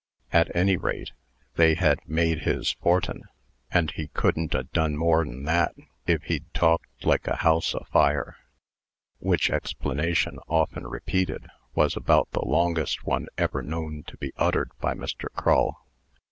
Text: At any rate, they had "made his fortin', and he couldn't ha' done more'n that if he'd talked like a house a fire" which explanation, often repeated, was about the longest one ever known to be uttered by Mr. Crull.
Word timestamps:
At 0.33 0.55
any 0.55 0.77
rate, 0.77 1.11
they 1.57 1.75
had 1.75 1.99
"made 2.09 2.39
his 2.39 2.71
fortin', 2.81 3.25
and 3.69 3.91
he 3.91 4.07
couldn't 4.07 4.51
ha' 4.55 4.65
done 4.73 4.97
more'n 4.97 5.43
that 5.43 5.75
if 6.07 6.23
he'd 6.23 6.51
talked 6.55 7.05
like 7.05 7.27
a 7.27 7.35
house 7.35 7.75
a 7.75 7.83
fire" 7.85 8.35
which 9.19 9.51
explanation, 9.51 10.39
often 10.47 10.87
repeated, 10.87 11.45
was 11.75 11.95
about 11.95 12.31
the 12.31 12.43
longest 12.43 13.05
one 13.05 13.27
ever 13.37 13.61
known 13.61 14.01
to 14.07 14.17
be 14.17 14.33
uttered 14.37 14.71
by 14.79 14.95
Mr. 14.95 15.25
Crull. 15.35 15.85